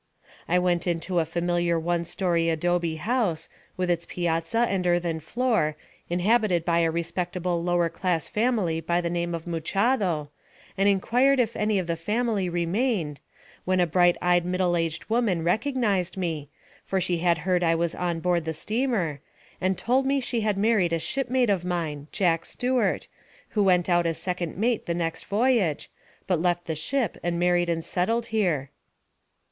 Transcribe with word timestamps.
I 0.47 0.57
went 0.57 0.87
into 0.87 1.19
a 1.19 1.25
familiar 1.25 1.79
one 1.79 2.05
story 2.05 2.49
adobe 2.49 2.95
house, 2.95 3.47
with 3.77 3.91
its 3.91 4.07
piazza 4.07 4.61
and 4.67 4.87
earthen 4.87 5.19
floor, 5.19 5.77
inhabited 6.09 6.65
by 6.65 6.79
a 6.79 6.89
respectable 6.89 7.63
lower 7.63 7.87
class 7.87 8.27
family 8.27 8.81
by 8.81 8.99
the 8.99 9.11
name 9.11 9.35
of 9.35 9.45
Muchado, 9.45 10.29
and 10.75 10.89
inquired 10.89 11.39
if 11.39 11.55
any 11.55 11.77
of 11.77 11.85
the 11.85 11.95
family 11.95 12.49
remained, 12.49 13.19
when 13.63 13.79
a 13.79 13.85
bright 13.85 14.17
eyed 14.23 14.43
middle 14.43 14.75
aged 14.75 15.05
woman 15.07 15.43
recognized 15.43 16.17
me, 16.17 16.49
for 16.83 16.99
she 16.99 17.19
had 17.19 17.37
heard 17.37 17.61
I 17.63 17.75
was 17.75 17.93
on 17.93 18.21
board 18.21 18.45
the 18.45 18.55
steamer, 18.55 19.19
and 19.61 19.77
told 19.77 20.07
me 20.07 20.19
she 20.19 20.41
had 20.41 20.57
married 20.57 20.93
a 20.93 20.97
shipmate 20.97 21.51
of 21.51 21.63
mine, 21.63 22.07
Jack 22.11 22.43
Stewart, 22.45 23.07
who 23.49 23.63
went 23.63 23.87
out 23.87 24.07
as 24.07 24.17
second 24.17 24.57
mate 24.57 24.87
the 24.87 24.95
next 24.95 25.25
voyage, 25.25 25.91
but 26.25 26.41
left 26.41 26.65
the 26.65 26.73
ship 26.73 27.19
and 27.21 27.37
married 27.39 27.69
and 27.69 27.85
settled 27.85 28.25
here. 28.33 28.71